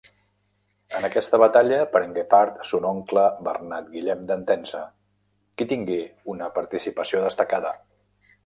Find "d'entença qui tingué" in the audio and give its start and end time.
4.33-6.03